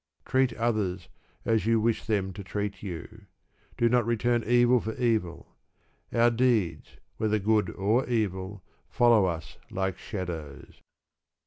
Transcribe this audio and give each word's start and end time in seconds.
Treat 0.25 0.51
others 0.53 1.09
as 1.45 1.67
you 1.67 1.79
wish 1.79 2.05
them 2.07 2.33
to 2.33 2.43
treat 2.43 2.81
you. 2.81 3.27
Do 3.77 3.87
not 3.87 4.03
return 4.03 4.43
evil 4.45 4.79
for 4.79 4.95
evil. 4.95 5.53
Our 6.11 6.31
deeds, 6.31 6.97
whether 7.17 7.37
good 7.37 7.69
or 7.69 8.07
evil, 8.09 8.63
follow 8.89 9.25
us 9.25 9.57
like 9.69 9.99
shadows. 9.99 10.81